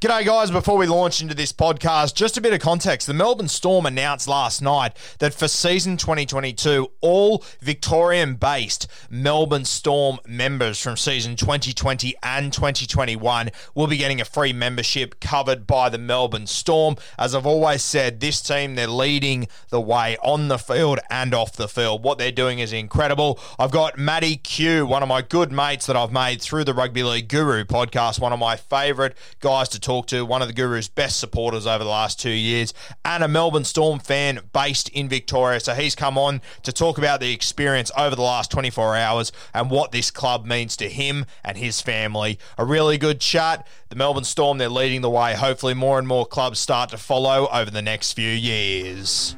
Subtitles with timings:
[0.00, 0.50] G'day, guys.
[0.50, 3.06] Before we launch into this podcast, just a bit of context.
[3.06, 10.18] The Melbourne Storm announced last night that for season 2022, all Victorian based Melbourne Storm
[10.26, 15.98] members from season 2020 and 2021 will be getting a free membership covered by the
[15.98, 16.96] Melbourne Storm.
[17.18, 21.56] As I've always said, this team, they're leading the way on the field and off
[21.56, 22.02] the field.
[22.02, 23.38] What they're doing is incredible.
[23.58, 27.02] I've got Matty Q, one of my good mates that I've made through the Rugby
[27.02, 30.88] League Guru podcast, one of my favourite guys to talk to, one of the Guru's
[30.88, 32.72] best supporters over the last two years,
[33.04, 35.58] and a Melbourne Storm fan based in Victoria.
[35.58, 39.70] So he's come on to talk about the experience over the last 24 hours and
[39.70, 42.38] what this club means to him and his family.
[42.56, 43.66] A really good chat.
[43.88, 45.34] The Melbourne Storm, they're leading the way.
[45.34, 49.36] Hopefully, more and more clubs start to follow over the next few years.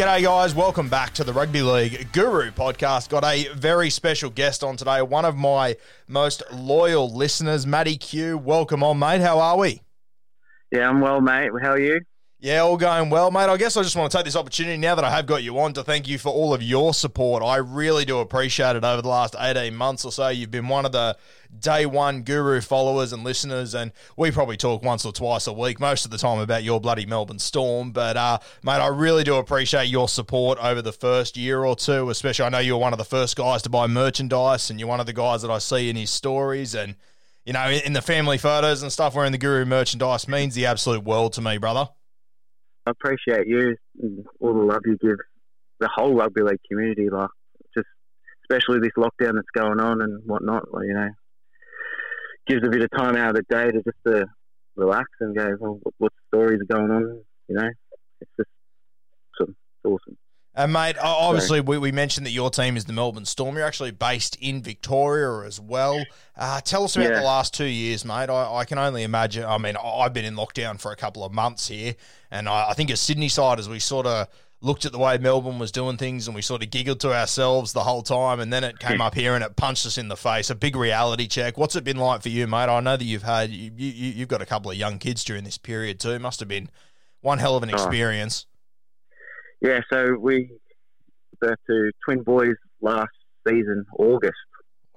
[0.00, 0.54] G'day, guys.
[0.54, 3.10] Welcome back to the Rugby League Guru podcast.
[3.10, 5.76] Got a very special guest on today, one of my
[6.08, 8.38] most loyal listeners, Matty Q.
[8.38, 9.20] Welcome on, mate.
[9.20, 9.82] How are we?
[10.72, 11.50] Yeah, I'm well, mate.
[11.60, 12.00] How are you?
[12.38, 13.50] Yeah, all going well, mate.
[13.50, 15.58] I guess I just want to take this opportunity now that I have got you
[15.58, 17.42] on to thank you for all of your support.
[17.42, 20.28] I really do appreciate it over the last 18 months or so.
[20.28, 21.18] You've been one of the
[21.58, 25.80] day one guru followers and listeners, and we probably talk once or twice a week,
[25.80, 27.92] most of the time about your bloody Melbourne Storm.
[27.92, 32.10] But, uh, mate, I really do appreciate your support over the first year or two,
[32.10, 32.46] especially.
[32.46, 35.00] I know you were one of the first guys to buy merchandise, and you're one
[35.00, 36.74] of the guys that I see in his stories.
[36.74, 36.96] And,
[37.44, 41.04] you know, in the family photos and stuff wearing the guru merchandise means the absolute
[41.04, 41.88] world to me, brother.
[42.86, 45.18] I appreciate you and all the love you give
[45.80, 47.28] the whole rugby league community, like
[47.74, 47.86] just
[48.44, 50.72] especially this lockdown that's going on and whatnot.
[50.72, 51.08] Like, you know,
[52.50, 54.26] gives a bit of time out of the day to just to
[54.76, 57.22] relax and go, well, what, what stories are going on?
[57.48, 57.70] You know,
[58.20, 58.48] it's just
[59.40, 59.56] awesome.
[59.56, 60.16] It's awesome.
[60.52, 63.56] And mate, obviously we, we mentioned that your team is the Melbourne Storm.
[63.56, 66.02] You're actually based in Victoria as well.
[66.36, 67.20] Uh, tell us about Yeah.
[67.20, 68.28] the last two years, mate.
[68.28, 69.44] I, I can only imagine.
[69.44, 71.94] I mean, I've been in lockdown for a couple of months here,
[72.32, 74.26] and I, I think as Sydney side, as we sort of
[74.62, 77.72] looked at the way Melbourne was doing things, and we sort of giggled to ourselves
[77.72, 80.16] the whole time, and then it came up here and it punched us in the
[80.16, 80.50] face.
[80.50, 81.56] A big reality check.
[81.56, 82.68] What's it been like for you, mate?
[82.68, 85.44] I know that you've had you, you you've got a couple of young kids during
[85.44, 86.18] this period too.
[86.18, 86.68] Must have been
[87.22, 87.74] one hell of an Oh.
[87.74, 88.46] experience.
[89.62, 90.50] Yeah, so we
[91.40, 93.10] birth to twin boys last
[93.48, 94.34] season, August.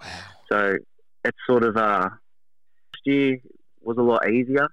[0.01, 0.07] Wow.
[0.51, 0.75] So
[1.23, 3.37] it's sort of uh, last year
[3.81, 4.67] was a lot easier,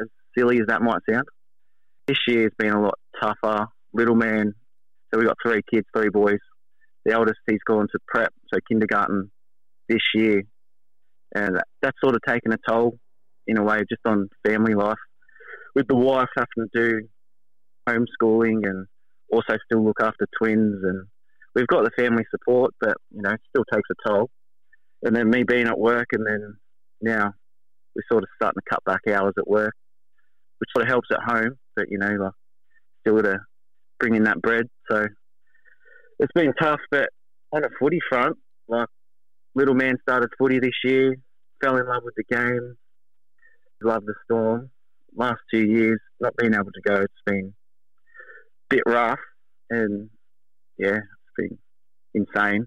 [0.00, 0.06] as
[0.36, 1.24] silly as that might sound.
[2.06, 3.66] This year's been a lot tougher.
[3.94, 4.52] Little man,
[5.12, 6.40] so we got three kids, three boys.
[7.04, 9.30] The eldest he's gone to prep, so kindergarten
[9.88, 10.42] this year,
[11.34, 12.98] and that, that's sort of taken a toll
[13.46, 14.98] in a way, just on family life.
[15.74, 17.08] With the wife having to do
[17.88, 18.86] homeschooling and
[19.30, 21.06] also still look after twins, and
[21.54, 24.30] we've got the family support, but you know, it still takes a toll.
[25.02, 26.56] And then me being at work, and then
[27.00, 27.32] now
[27.94, 29.74] we're sort of starting to cut back hours at work,
[30.58, 32.32] which sort of helps at home, but you know, like
[33.00, 33.53] still to bring
[34.02, 34.66] in that bread.
[34.90, 35.06] So
[36.18, 37.08] it's been tough, but
[37.52, 38.36] on a footy front,
[38.68, 38.88] like
[39.54, 41.16] little man started footy this year,
[41.62, 42.76] fell in love with the game,
[43.82, 44.70] loved the storm.
[45.16, 47.54] Last two years, not being able to go, it's been
[48.70, 49.20] a bit rough,
[49.70, 50.10] and
[50.76, 51.58] yeah, it's been
[52.14, 52.66] insane.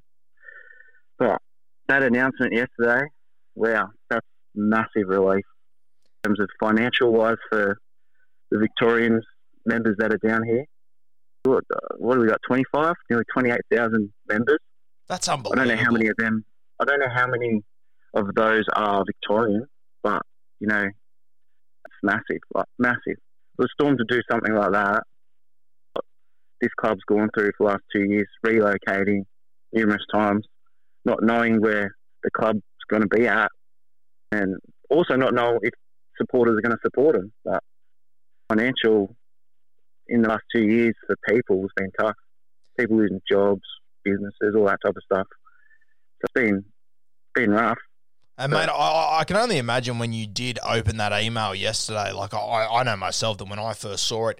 [1.19, 1.41] But
[1.89, 3.05] that announcement yesterday,
[3.55, 4.25] wow, that's
[4.55, 5.43] massive relief
[6.23, 7.77] in terms of financial wise for
[8.49, 9.25] the Victorians
[9.65, 10.63] members that are down here.
[11.47, 12.39] What, uh, what do we got?
[12.47, 14.59] Twenty five, nearly twenty eight thousand members.
[15.07, 15.61] That's unbelievable.
[15.61, 16.45] I don't know how many of them.
[16.79, 17.63] I don't know how many
[18.13, 19.65] of those are Victorian,
[20.03, 20.21] but
[20.59, 23.17] you know, it's massive, like massive.
[23.55, 25.03] For the Storm to do something like that,
[26.61, 29.23] this club's gone through for the last two years, relocating
[29.73, 30.45] numerous times,
[31.05, 33.51] not knowing where the club's going to be at,
[34.31, 34.55] and
[34.89, 35.73] also not knowing if
[36.17, 37.31] supporters are going to support them.
[37.45, 37.63] But
[38.49, 39.15] financial
[40.09, 42.15] in the last two years for people has been tough.
[42.79, 43.63] People losing jobs,
[44.03, 45.27] businesses, all that type of stuff.
[45.29, 46.65] So it's been
[47.33, 47.77] been rough.
[48.39, 52.11] And mate, I, I can only imagine when you did open that email yesterday.
[52.11, 54.39] Like I, I know myself that when I first saw it,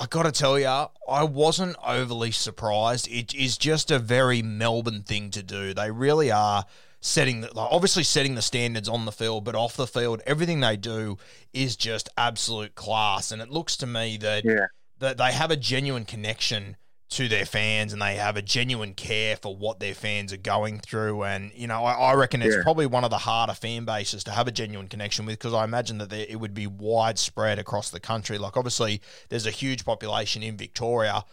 [0.00, 3.08] I got to tell you, I wasn't overly surprised.
[3.08, 5.74] It is just a very Melbourne thing to do.
[5.74, 6.64] They really are
[7.00, 10.60] setting, the, like, obviously setting the standards on the field, but off the field, everything
[10.60, 11.16] they do
[11.52, 13.32] is just absolute class.
[13.32, 14.66] And it looks to me that Yeah.
[15.00, 16.76] That they have a genuine connection
[17.10, 20.78] to their fans and they have a genuine care for what their fans are going
[20.78, 21.24] through.
[21.24, 22.62] And, you know, I, I reckon it's Yeah.
[22.62, 25.64] probably one of the harder fan bases to have a genuine connection with because I
[25.64, 28.36] imagine that there, it would be widespread across the country.
[28.36, 29.00] Like, obviously,
[29.30, 31.24] there's a huge population in Victoria.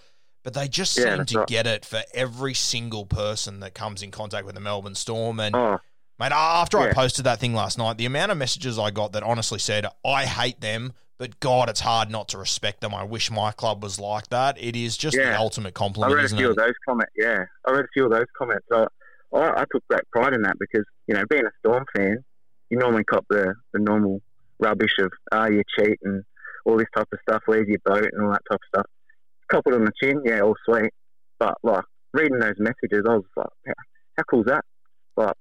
[0.44, 1.48] But they just Yeah, seem to right.
[1.48, 5.40] get it for every single person that comes in contact with the Melbourne Storm.
[5.40, 5.80] And Oh,
[6.20, 9.24] Mate, after I posted that thing last night, the amount of messages I got that
[9.24, 12.94] honestly said, I hate them, but God, it's hard not to respect them.
[12.94, 14.58] I wish my club was like that.
[14.62, 15.38] It is just the Yeah.
[15.38, 16.52] ultimate I read a few it?
[16.52, 17.14] of those comments.
[17.16, 18.66] Yeah, I read a few of those comments.
[18.72, 18.86] I,
[19.34, 22.24] I, I took great pride in that because you know, being a Storm fan,
[22.70, 24.22] you normally cop the, the normal
[24.60, 26.24] rubbish of ah, you cheat and
[26.66, 27.44] all this type of stuff.
[27.46, 28.86] Where's your boat and all that type of stuff.
[29.52, 30.92] Cop it on the chin, yeah, all sweet.
[31.40, 31.84] But like
[32.14, 33.74] reading those messages, I was like, how,
[34.18, 34.66] how cool is that?
[35.16, 35.38] But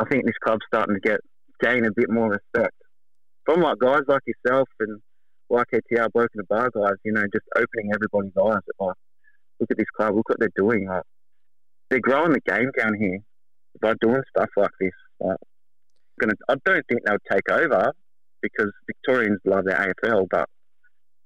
[0.00, 1.20] I think this club's starting to get
[1.60, 2.74] gain a bit more respect
[3.48, 5.00] from like guys like yourself and
[5.48, 6.96] like in the bar guys.
[7.04, 8.56] You know, just opening everybody's eyes.
[8.56, 8.96] At, like,
[9.60, 10.86] look at this club, look what they're doing.
[10.86, 11.02] Like,
[11.90, 13.18] they're growing the game down here
[13.80, 14.90] by doing stuff like this.
[15.20, 15.38] Like,
[16.20, 17.92] gonna, I don't think they'll take over
[18.42, 20.48] because Victorians love their AFL, but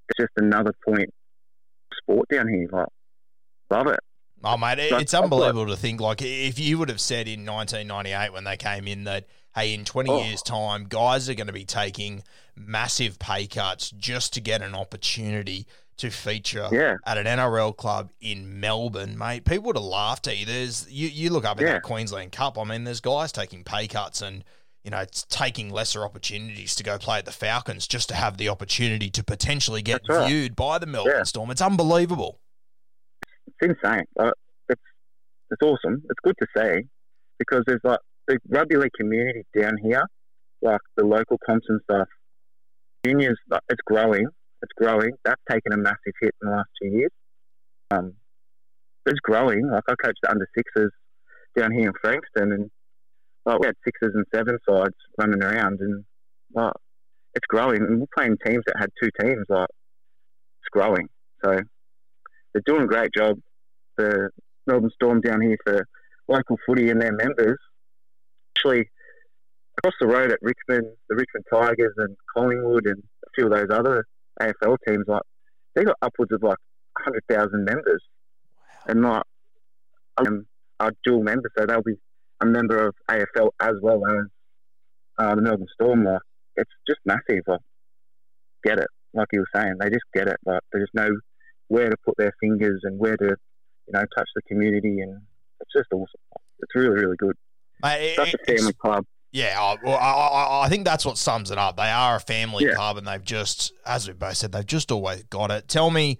[0.08, 1.10] it's just another point
[2.00, 2.68] sport down here.
[2.70, 2.88] Like,
[3.70, 4.00] love it.
[4.44, 6.00] Oh, mate, it- it's unbelievable to think.
[6.00, 9.84] Like, if you would have said in 1998 when they came in that, hey, in
[9.84, 10.22] 20 Oh.
[10.22, 12.22] years' time, guys are going to be taking
[12.56, 15.66] massive pay cuts just to get an opportunity
[15.98, 16.96] to feature Yeah.
[17.06, 20.46] at an NRL club in Melbourne, mate, people would have laughed at you.
[20.46, 21.72] There's you, you look up at Yeah.
[21.74, 22.58] that Queensland Cup.
[22.58, 24.42] I mean, there's guys taking pay cuts and
[24.82, 28.36] you know it's taking lesser opportunities to go play at the Falcons just to have
[28.36, 30.26] the opportunity to potentially get right.
[30.26, 31.22] viewed by the Melbourne Yeah.
[31.24, 31.50] Storm.
[31.52, 32.40] It's unbelievable.
[33.46, 34.04] It's insane.
[34.16, 34.32] Like,
[34.68, 34.80] it's
[35.50, 36.02] it's awesome.
[36.08, 36.88] It's good to see
[37.38, 37.98] because there's like
[38.28, 40.04] the rugby league community down here,
[40.62, 42.08] like the local comps and stuff.
[43.04, 44.26] Juniors, like, it's growing.
[44.62, 45.10] It's growing.
[45.24, 47.10] That's taken a massive hit in the last two years.
[47.90, 48.14] Um,
[49.06, 49.68] it's growing.
[49.68, 50.90] Like I coached the under sixes
[51.56, 52.70] down here in Frankston, and
[53.44, 56.04] like, we had sixes and seven sides running around, and
[56.54, 56.72] like,
[57.34, 57.82] it's growing.
[57.82, 59.44] And we're playing teams that had two teams.
[59.48, 59.68] Like
[60.60, 61.08] it's growing.
[61.44, 61.58] So
[62.52, 63.38] they're doing a great job.
[63.96, 64.30] The
[64.66, 65.86] Melbourne Storm down here for
[66.28, 67.58] local footy and their members.
[68.56, 68.90] Actually,
[69.78, 73.76] across the road at Richmond, the Richmond Tigers and Collingwood and a few of those
[73.76, 74.04] other
[74.40, 75.22] AFL teams, like
[75.74, 76.58] they got upwards of like
[76.98, 78.02] hundred thousand members,
[78.86, 79.22] and like
[80.18, 80.46] um,
[80.80, 81.96] are dual members, so they'll be
[82.40, 84.26] a member of AFL as well as
[85.18, 86.04] uh, the Melbourne Storm.
[86.04, 86.20] Like
[86.56, 87.42] it's just massive.
[87.46, 87.60] Like,
[88.64, 90.36] get it, like you were saying, they just get it.
[90.44, 91.08] Like they just know
[91.68, 93.24] where to put their fingers and where to,
[93.86, 95.20] you know, touch the community, and
[95.60, 96.20] it's just awesome.
[96.60, 97.36] It's really, really good.
[97.82, 99.04] Mate, it- Such a family club.
[99.34, 101.78] Yeah, I, well, I, I, I think that's what sums it up.
[101.78, 102.74] They are a family Yeah.
[102.74, 105.68] club, and they've just, as we both said, they've just always got it.
[105.68, 106.18] Tell me,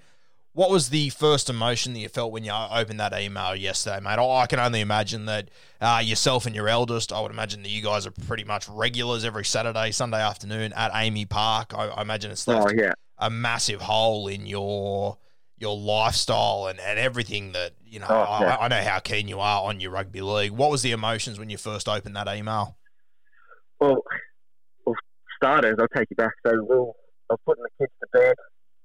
[0.54, 4.18] what was the first emotion that you felt when you opened that email yesterday, mate?
[4.18, 5.50] I I can only imagine that
[5.82, 9.26] uh, yourself and your eldest, I would imagine that you guys are pretty much regulars
[9.26, 11.74] every Saturday, Sunday afternoon at AAMI Park.
[11.76, 15.18] I, I imagine it's left Oh yeah, a massive hole in your
[15.62, 18.06] your lifestyle and, and everything that you know.
[18.10, 18.56] Oh, I, yeah.
[18.60, 20.50] I know how keen you are on your rugby league.
[20.50, 22.76] What was the emotions when you first opened that email?
[23.80, 24.02] Well,
[24.84, 24.96] well,
[25.36, 26.32] starters, I'll take you back.
[26.44, 26.96] So we'll,
[27.30, 28.34] I was putting the kids to bed,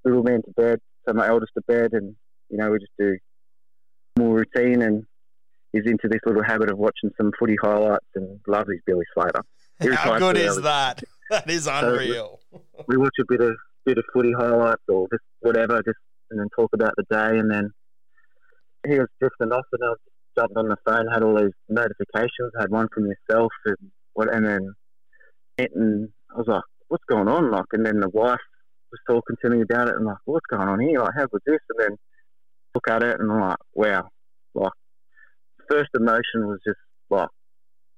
[0.06, 2.16] little man to bed, so my eldest to bed, and
[2.50, 3.18] you know we just do
[4.18, 4.84] more routine.
[4.84, 5.04] And
[5.74, 9.42] he's into this little habit of watching some footy highlights and loves his Billy Slater.
[9.80, 11.04] He How good is that?
[11.30, 12.40] That is unreal.
[12.88, 13.54] we watch a bit of
[13.86, 15.98] bit of footy highlights or just whatever, just
[16.30, 17.72] and then talk about the day, and then
[18.88, 19.98] he was drifting off, and I was
[20.38, 23.78] jumping on the phone, had all these notifications, had one from yourself, and
[24.14, 24.34] what?
[24.34, 24.74] And then,
[25.58, 27.52] and I was like, what's going on?
[27.52, 28.40] Like, and then the wife
[28.92, 31.00] was talking to me about it, and like, what's going on here?
[31.00, 31.60] Like, how good's this?
[31.70, 31.98] And then
[32.76, 34.08] look at it, and I'm like, wow.
[34.54, 34.72] Like,
[35.70, 36.80] first emotion was just
[37.10, 37.30] like,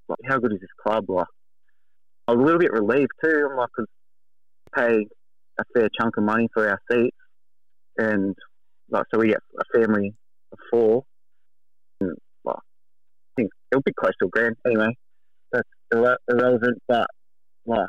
[0.08, 1.06] like, how good is this club?
[1.10, 1.28] Like,
[2.28, 3.48] I was a little bit relieved too.
[3.50, 3.86] I'm like, cause
[4.76, 5.08] pay
[5.60, 7.18] a fair chunk of money for our seats,
[8.00, 8.36] and
[8.90, 10.14] like, so we get a family
[10.52, 11.04] of four.
[12.02, 14.98] And, like, I think it'll be close to a grand anyway.
[15.52, 17.08] That's irre- irrelevant, but
[17.66, 17.88] like,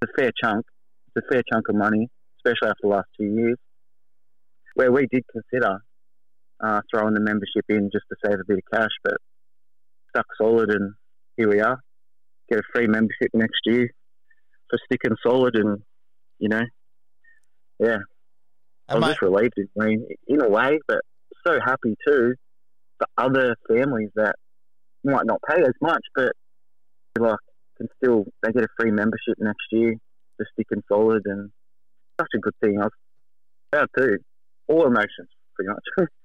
[0.00, 0.64] it's a fair chunk.
[1.08, 3.56] It's a fair chunk of money, especially after the last two years,
[4.74, 5.78] where we did consider
[6.62, 9.14] uh, throwing the membership in just to save a bit of cash, but
[10.10, 10.94] stuck solid, and
[11.36, 11.78] here we are.
[12.48, 13.90] Get a free membership next year
[14.70, 15.82] for sticking solid, and
[16.38, 16.62] you know,
[17.78, 17.98] yeah,
[18.88, 21.00] I And was just relieved, in, I mean, in a way, but
[21.46, 22.34] so happy too
[22.98, 24.36] for other families that
[25.04, 26.32] might not pay as much, but
[27.18, 27.38] like
[27.76, 29.94] can still they get a free membership next year
[30.36, 31.50] for sticking solid, and
[32.20, 32.78] such a good thing.
[32.80, 32.92] I was
[33.72, 34.18] proud too.
[34.68, 36.08] All emotions, pretty much.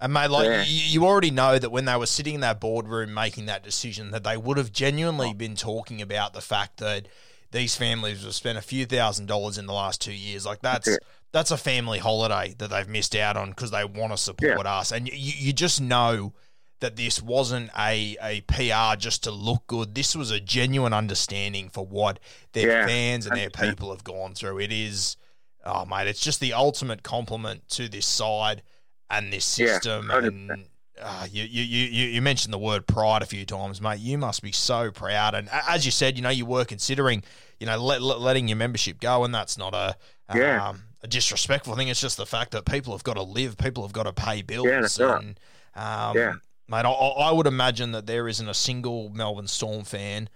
[0.00, 0.64] And mate, like Yeah.
[0.66, 4.10] you, you already know that when they were sitting in that boardroom making that decision,
[4.10, 5.34] that they would have genuinely Oh.
[5.34, 7.06] been talking about the fact that
[7.52, 10.44] these families have spent a few thousand dollars in the last two years.
[10.44, 10.98] Like that's.
[11.34, 14.92] That's a family holiday that they've missed out on because they want to support us,
[14.92, 16.32] and you, you just know
[16.80, 19.94] that this wasn't a, a PR just to look good.
[19.94, 22.20] This was a genuine understanding for what
[22.52, 24.60] their Yeah, fans and their people have gone through.
[24.60, 25.16] It is,
[25.64, 28.62] oh mate, it's just the ultimate compliment to this side
[29.10, 30.08] and this system.
[30.08, 30.26] 100%.
[30.26, 30.66] and
[31.00, 33.98] uh, you, you, you, you mentioned the word pride a few times, mate.
[33.98, 35.34] You must be so proud.
[35.34, 37.24] And as you said, you know, you were considering,
[37.58, 39.96] you know, let, let- letting your membership go, and that's not a
[40.34, 40.68] Yeah.
[40.68, 41.88] um, a disrespectful thing.
[41.88, 44.40] It's just the fact that people have got to live, people have got to pay
[44.40, 44.66] bills.
[44.66, 45.36] Yeah, that's right.
[45.76, 46.32] um, Yeah.
[46.66, 50.30] Mate, I, I would imagine that there isn't a single Melbourne Storm fan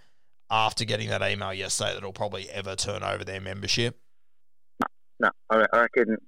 [0.50, 3.98] after getting that email yesterday that'll probably ever turn over their membership.
[5.18, 6.18] No, I, I reckon.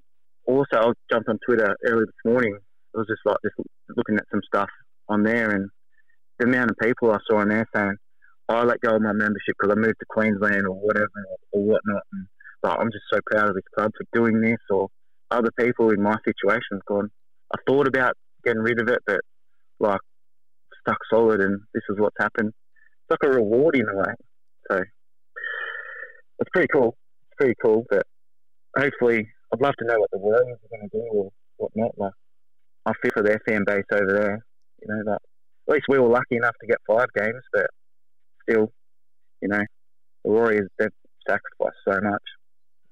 [0.47, 2.57] Also, I jumped on Twitter early this morning.
[2.95, 3.55] I was just like just
[3.95, 4.71] looking at some stuff
[5.09, 5.69] on there, and
[6.39, 7.95] the amount of people I saw on there saying,
[8.49, 11.11] "I let go of my membership because I moved to Queensland or whatever
[11.53, 12.27] or, or whatnot." And
[12.63, 14.59] like, I'm just so proud of this club for doing this.
[14.71, 14.89] Or
[15.31, 17.11] other people in my situation have gone,
[17.55, 18.15] "I thought about
[18.45, 19.21] getting rid of it, but
[19.79, 20.01] like
[20.81, 24.15] stuck solid, and this is what's happened." It's like a reward in a way.
[24.71, 24.83] So
[26.39, 26.97] it's pretty cool.
[27.23, 28.03] It's pretty cool, but
[28.77, 31.99] hopefully, I'd love to know what the Warriors are going to do or whatnot.
[31.99, 32.13] Like,
[32.87, 34.45] I feel for their fan base over there.
[34.83, 35.21] You know, like,
[35.69, 37.67] at least we were lucky enough to get five games, but
[38.43, 38.73] still,
[39.43, 39.63] you know,
[40.25, 40.89] the Warriors they've
[41.29, 42.23] sacrificed so much.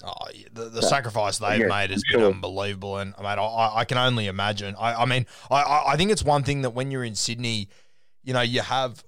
[0.04, 0.12] Oh,
[0.52, 0.88] the, the Yeah.
[0.88, 4.26] sacrifice they've Yeah, made has I'm been unbelievable, and I mean, I, I can only
[4.28, 4.76] imagine.
[4.78, 7.68] I, I mean, I- I, I think it's one thing that when you're in Sydney,
[8.22, 9.02] you know, you have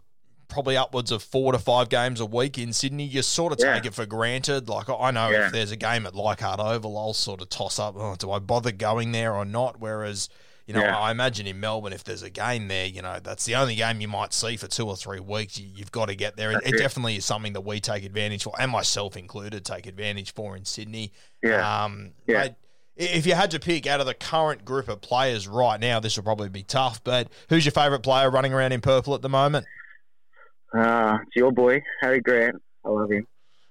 [0.49, 3.05] probably upwards of four to five games a week in Sydney.
[3.05, 3.75] You sort of Yeah.
[3.75, 4.69] take it for granted.
[4.69, 5.47] Like I know Yeah.
[5.47, 8.41] if there's a game at Leichhardt Oval, I'll sort of toss up, oh, do I
[8.41, 9.79] bother going there or not?
[9.79, 10.29] Whereas.
[10.71, 10.97] You know, Yeah.
[10.97, 14.01] I imagine in Melbourne, if there's a game there, you know, that's the only game
[14.01, 15.59] you might see for two or three weeks.
[15.59, 16.53] You, you've got to get there.
[16.53, 16.79] It, it it.
[16.79, 20.65] definitely is something that we take advantage for, and myself included, take advantage for in
[20.65, 21.13] Sydney.
[21.43, 22.43] Yeah, Um, Yeah.
[22.43, 22.57] i-
[22.97, 26.17] if you had to pick out of the current group of players right now, this
[26.17, 27.03] will probably be tough.
[27.03, 29.67] But who's your favourite player running around in purple at the moment?
[30.79, 32.55] uh, it's your boy Harry Grant.
[32.85, 33.27] I love him.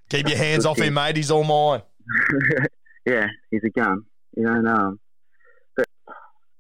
[0.10, 1.15] Keep your hands off him, mate.
[1.15, 1.82] He's all mine.
[3.06, 4.03] yeah, he's a gun.
[4.36, 5.09] You know, um, but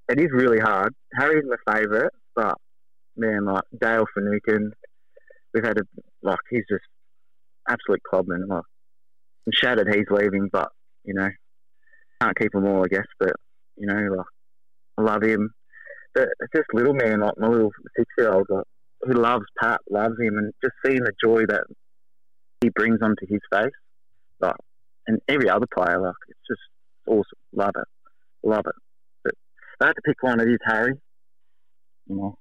[0.09, 0.93] it is really hard.
[1.13, 2.55] Harry's my favourite, but
[3.15, 4.71] man, like Dale Finucane,
[5.53, 5.83] we've had a
[6.23, 6.83] like he's just
[7.67, 8.47] absolute clubman.
[8.47, 8.63] Like
[9.45, 10.69] I'm shattered he's leaving, but
[11.05, 11.29] you know,
[12.21, 13.05] can't keep them all, I guess.
[13.19, 13.33] But
[13.77, 14.25] you know, like
[14.97, 15.51] I love him.
[16.15, 18.65] But it's just little man, like my little six year old, like,
[19.01, 21.65] who loves Pat, loves him, and just seeing the joy that
[22.61, 23.71] he brings onto his face,
[24.39, 24.55] like
[25.07, 26.61] and every other player, like it's just
[27.07, 27.23] awesome.
[27.53, 27.87] Love it,
[28.43, 28.75] love it.
[29.79, 30.93] But if I had to pick one, it is Harry.
[32.07, 32.37] You know,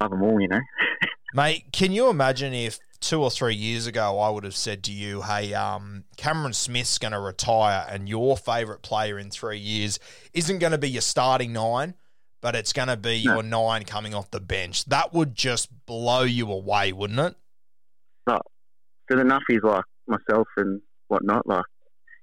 [0.00, 0.40] love them all.
[0.40, 0.60] You know.
[1.34, 4.92] Mate, can you imagine if two or three years ago I would have said to
[4.92, 10.00] you, hey, um, Cameron Smith's going to retire and your favourite player in three years
[10.34, 11.94] isn't going to be your starting nine,
[12.40, 13.34] but it's going to be No.
[13.34, 14.84] your nine coming off the bench?
[14.86, 17.34] That would just blow you away, wouldn't it?
[19.08, 19.42] Good enough.
[19.48, 21.46] He's like myself and whatnot.
[21.46, 21.64] Like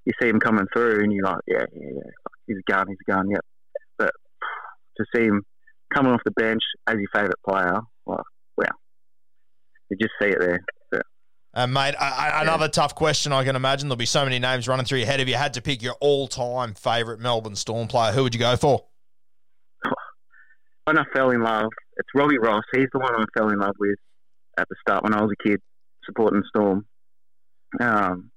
[0.05, 1.95] you see him coming through, and you're like, yeah, yeah, yeah.
[1.95, 2.87] Like, he's a gun.
[2.87, 3.29] He's a gun.
[3.31, 3.45] Yep.
[4.97, 5.43] To see him
[5.93, 8.19] coming off the bench as your favourite player, like
[8.57, 8.65] wow,
[9.89, 10.63] you just see it there.
[10.91, 11.03] But,
[11.53, 13.31] Uh, mate, I, I, another tough question.
[13.31, 15.19] I can imagine there'll be so many names running through your head.
[15.19, 18.55] If you had to pick your all-time favourite Melbourne Storm player, who would you go
[18.55, 18.85] for?
[20.85, 22.63] when I fell in love, it's Robbie Ross.
[22.73, 23.97] He's the one I fell in love with
[24.57, 25.59] at the start when I was a kid.
[26.05, 26.85] supporting Storm,
[27.79, 28.31] um,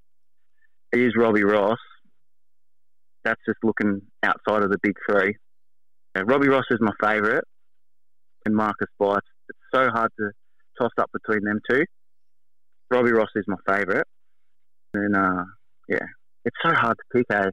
[0.93, 1.79] is Robbie Ross.
[3.25, 5.37] That's just looking outside of the big three.
[6.27, 7.45] Robbie Ross is my favourite,
[8.45, 9.17] and Marcus Bai.
[9.49, 10.31] It's so hard to
[10.79, 11.85] toss up between them two.
[12.91, 14.07] Robbie Ross is my favourite,
[14.95, 15.45] and uh,
[15.89, 15.99] yeah,
[16.45, 17.27] it's so hard to pick.
[17.31, 17.51] Eh?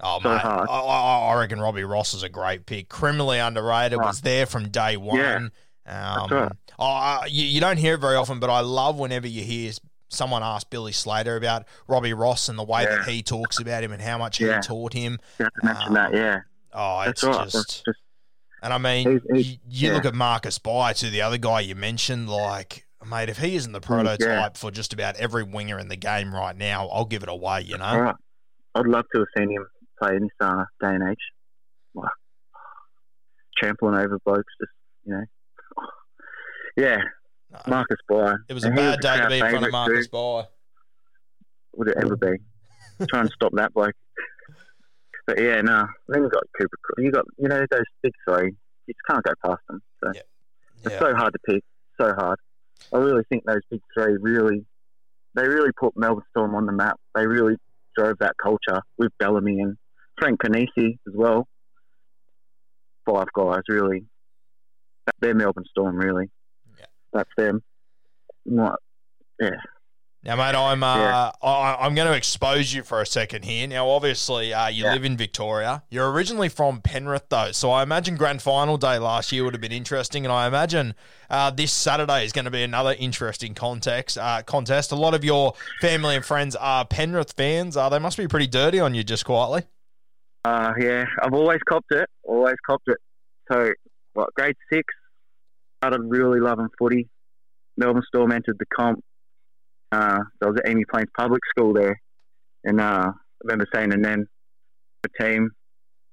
[0.00, 0.40] Oh, So mate.
[0.44, 2.88] I, I, I reckon Robbie Ross is a great pick.
[2.88, 5.18] Criminally underrated, was there from day one.
[5.18, 6.52] Yeah, um, right.
[6.78, 9.72] oh, you, you don't hear it very often, but I love whenever you hear
[10.08, 13.90] someone ask Billy Slater about Robbie Ross and the way that he talks about him
[13.92, 14.56] and how much Yeah.
[14.56, 15.18] he taught him.
[15.38, 16.40] You have to mention that, yeah.
[16.72, 17.44] Oh, That's it's right.
[17.44, 17.54] just.
[17.54, 17.98] That's just
[18.66, 19.94] And I mean, He's- he's- you, you yeah.
[19.94, 23.70] look at Marcus Bai, who the other guy you mentioned, like, mate, if he isn't
[23.70, 27.28] the prototype for just about every winger in the game right now, I'll give it
[27.28, 27.96] away, you know?
[27.96, 28.14] right.
[28.74, 29.64] I'd love to have seen him
[30.02, 31.16] play in this uh, day and age.
[31.94, 32.10] Like,
[33.56, 34.72] trampling over blokes, just
[35.04, 35.24] you know.
[36.76, 36.98] Yeah,
[37.52, 38.34] No, Marcus Bai.
[38.48, 40.10] it was a And he bad day to be in front of Marcus too.
[40.10, 40.44] By.
[41.76, 42.36] Would it ever be?
[43.08, 43.94] Try and stop that bloke.
[45.26, 45.86] But yeah, no.
[46.08, 46.76] Then you got Cooper.
[46.98, 48.52] You got you know those big three.
[48.86, 49.82] You just can't go past them.
[50.02, 50.20] So Yeah.
[50.84, 50.98] it's Yeah.
[51.00, 51.64] so hard to pick.
[52.00, 52.38] So hard.
[52.92, 54.64] I really think those big three really,
[55.34, 57.00] they really put Melbourne Storm on the map.
[57.14, 57.56] They really
[57.96, 59.76] drove that culture with Bellamy and
[60.18, 61.48] Frank Ponissi as well.
[63.04, 64.04] Five guys really.
[65.20, 66.30] They're Melbourne Storm really.
[66.78, 66.86] Yeah.
[67.12, 67.62] That's them.
[68.44, 68.78] What?
[69.40, 69.50] Yeah.
[70.26, 71.30] Now, mate, I'm uh, Yeah.
[71.40, 73.68] I, I'm going to expose you for a second here.
[73.68, 74.92] Now, obviously, uh, you Yeah.
[74.92, 75.84] live in Victoria.
[75.88, 79.60] You're originally from Penrith, though, so I imagine Grand Final day last year would have
[79.60, 80.96] been interesting, and I imagine
[81.30, 84.90] uh, this Saturday is going to be another interesting context uh, contest.
[84.90, 87.76] A lot of your family and friends are Penrith fans.
[87.76, 89.62] Uh, they must be pretty dirty on you, just quietly.
[90.44, 92.08] Uh, yeah, I've always copped it.
[92.24, 92.98] Always copped it.
[93.52, 93.70] So,
[94.14, 94.92] what, grade six,
[95.80, 97.08] started really loving footy.
[97.76, 99.04] Melbourne Storm entered the comp.
[99.92, 102.00] Uh, I was at Emu Plains Public School there.
[102.64, 103.12] And uh, I
[103.44, 104.26] remember saying to Nen,
[105.02, 105.50] the team,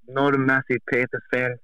[0.08, 1.58] not a massive Panthers fan.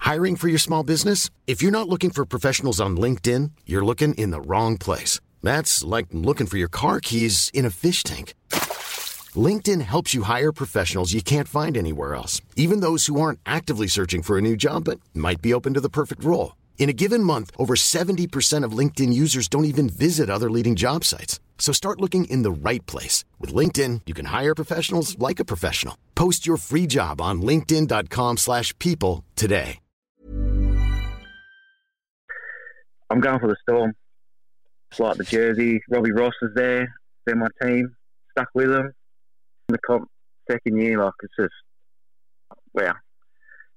[0.00, 1.30] Hiring for your small business?
[1.46, 5.20] If you're not looking for professionals on LinkedIn, you're looking in the wrong place.
[5.42, 8.34] That's like looking for your car keys in a fish tank.
[9.36, 13.86] LinkedIn helps you hire professionals you can't find anywhere else, even those who aren't actively
[13.86, 16.56] searching for a new job but might be open to the perfect role.
[16.80, 21.04] In a given month, over 70% of LinkedIn users don't even visit other leading job
[21.04, 21.38] sites.
[21.58, 23.22] So start looking in the right place.
[23.38, 25.96] With LinkedIn, you can hire professionals like a professional.
[26.14, 29.78] Post your free job on linkedin.com/people slash people today.
[33.10, 33.92] I'm going for the Storm.
[34.90, 35.82] Just like the jersey.
[35.90, 36.88] Robbie Ross is there.
[37.26, 37.94] They're my team.
[38.30, 38.86] Stuck with them.
[39.68, 40.08] In the comp
[40.50, 41.52] second year, like it's just
[42.72, 42.94] wow.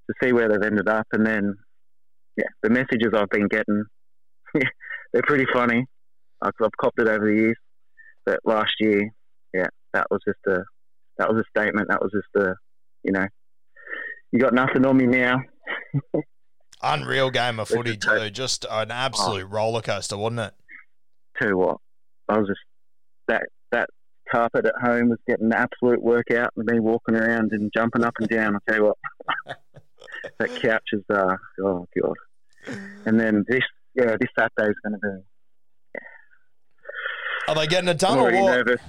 [0.07, 1.57] To see where they've ended up, and then
[2.37, 3.83] yeah, the messages I've been getting,
[4.53, 5.85] they're pretty funny.
[6.41, 7.57] I've, I've copped it over the years.
[8.25, 9.09] But last year,
[9.53, 10.63] yeah, that was just a
[11.17, 11.89] that was a statement.
[11.89, 12.55] That was just a
[13.03, 13.25] you know,
[14.31, 15.41] you got nothing on me now.
[16.81, 18.29] Unreal game of footy, too.
[18.29, 20.53] Just an absolute roller coaster, wasn't it?
[21.39, 21.77] tell you what,
[22.29, 22.59] I was just
[23.27, 23.89] that that
[24.31, 28.13] carpet at home was getting an absolute workout and me walking around and jumping up
[28.19, 28.55] and down.
[28.55, 28.97] I tell you what,
[30.39, 32.77] that couch is uh oh god.
[33.05, 33.63] And then this
[33.95, 35.99] yeah this Saturday is going to be.
[37.47, 38.55] Are they getting it done I'm or already what?
[38.55, 38.81] nervous.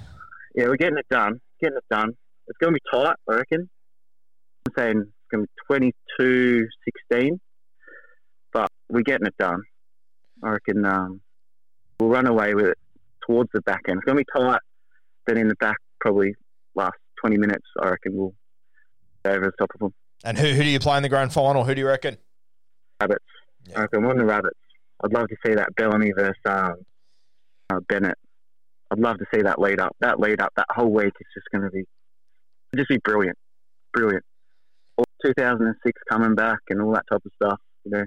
[0.55, 1.41] Yeah, we're getting it done.
[1.61, 2.11] Getting it done.
[2.47, 3.69] It's going to be tight, I reckon.
[4.65, 6.65] I'm saying it's going to be
[7.11, 7.39] 22-16,
[8.53, 9.61] but we're getting it done.
[10.43, 11.21] I reckon um,
[11.99, 12.77] we'll run away with it
[13.27, 13.97] towards the back end.
[13.97, 14.61] It's going to be tight.
[15.27, 16.35] Then in the back, probably
[16.75, 18.33] last 20 minutes, I reckon we'll
[19.23, 19.93] go over the top of them.
[20.25, 21.63] And who, who do you play in the grand final?
[21.63, 22.17] Who do you reckon?
[22.99, 23.23] Rabbits.
[23.67, 23.77] Yeah.
[23.77, 24.57] I reckon we're on the Rabbits.
[25.03, 26.75] I'd love to see that Bellamy versus um,
[27.69, 28.17] uh, Bennett.
[28.91, 29.95] I'd love to see that lead up.
[29.99, 31.83] That lead up, that whole week is just going to be
[32.75, 33.37] just be brilliant,
[33.93, 34.23] brilliant.
[34.97, 37.59] All 2006 coming back and all that type of stuff.
[37.85, 38.05] You know,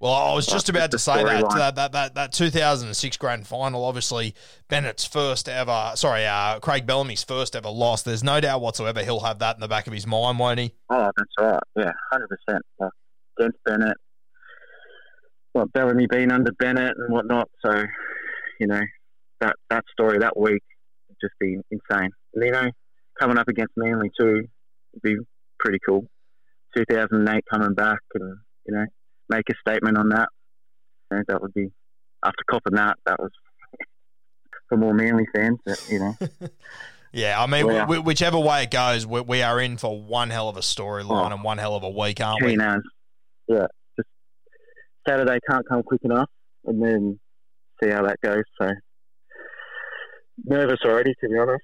[0.00, 3.84] Well, I was just about to say that, that that that that 2006 grand final.
[3.84, 4.34] Obviously,
[4.68, 5.92] Bennett's first ever.
[5.96, 8.02] Sorry, uh, Craig Bellamy's first ever loss.
[8.02, 10.72] There's no doubt whatsoever he'll have that in the back of his mind, won't he?
[10.90, 11.60] oh, that's right.
[11.76, 12.62] Yeah, hundred percent.
[13.38, 13.96] Against Bennett,
[15.54, 17.48] well, Bellamy being under Bennett and whatnot.
[17.64, 17.84] So,
[18.60, 18.80] you know,
[19.40, 20.62] that that story that week
[21.08, 22.10] would just be insane.
[22.34, 22.70] And, you know,
[23.20, 24.44] coming up against Manly too
[24.92, 25.16] would be
[25.58, 26.04] pretty cool.
[26.76, 28.84] 2008 coming back and you know
[29.28, 30.28] make a statement on that.
[31.10, 31.70] You know, that would be
[32.24, 32.96] after copping that.
[33.06, 33.30] That was
[34.68, 35.58] for more Manly fans.
[35.66, 36.16] That, you know,
[37.12, 40.50] Yeah, I mean, wh- whichever way it goes, we, we are in for one hell
[40.50, 41.34] of a storyline Oh.
[41.34, 42.54] and one hell of a week, aren't we?
[42.56, 42.76] yeah.
[43.96, 44.08] Just
[45.08, 46.28] Saturday can't come quick enough,
[46.66, 47.18] and then
[47.82, 48.42] see how that goes.
[48.60, 48.68] So
[50.44, 51.62] nervous already, to be honest.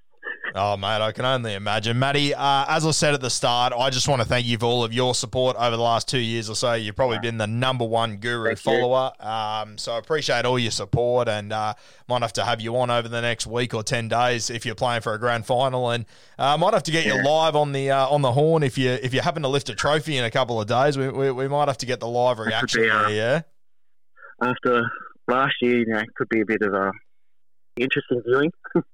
[0.57, 1.99] Oh, mate, I can only imagine.
[1.99, 4.67] Matty, uh, as I said at the start, I just want to thank you for
[4.67, 6.75] all of your support over the last two years or so.
[6.75, 9.11] You've probably been the number one guru Thank follower.
[9.19, 11.75] Um, so I appreciate all your support and uh,
[12.09, 14.77] might have to have you on over the next week or 10 days if you're
[14.77, 15.91] playing for a grand final.
[15.91, 16.07] And
[16.39, 18.91] uh, might have to get you live on the uh, on the horn if you
[18.91, 20.97] if you happen to lift a trophy in a couple of days.
[20.97, 23.43] We, we, we might have to get the live reaction be, uh, there, yeah?
[24.41, 24.89] After
[25.27, 26.93] last year, you know, it could be a bit of a
[27.77, 28.53] interesting viewing,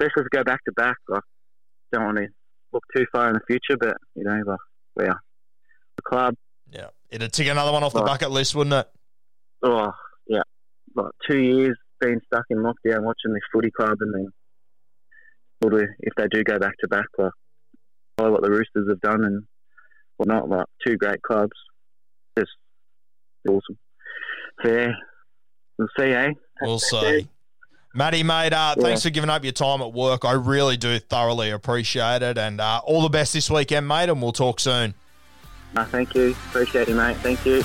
[0.00, 0.96] especially if we go back to back.
[1.12, 1.20] I
[1.92, 2.26] don't want to
[2.72, 4.58] look too far in the future, but you know, like,
[4.96, 5.18] well,
[5.96, 6.34] the club,
[6.72, 6.88] Yeah.
[7.10, 8.88] It'd tick another one off the bucket list, wouldn't it?
[9.62, 9.92] oh
[10.26, 10.42] yeah,
[10.94, 14.28] like two years being stuck in lockdown, watching this footy club, and then
[15.62, 17.32] if they do go back to back, like
[18.16, 19.42] follow what the Roosters have done and
[20.16, 21.52] whatnot, like two great clubs,
[22.38, 22.50] just
[23.46, 23.78] awesome.
[24.62, 24.92] So yeah,
[25.78, 26.30] we'll see, eh?
[26.62, 27.28] We'll see.
[27.92, 28.82] Matty, mate, uh, Yeah.
[28.84, 30.24] thanks for giving up your time at work.
[30.24, 32.38] I really do thoroughly appreciate it.
[32.38, 34.94] And uh, all the best this weekend, mate, and we'll talk soon.
[35.74, 36.36] No, thank you.
[36.48, 37.16] Appreciate you, mate.
[37.18, 37.64] Thank you.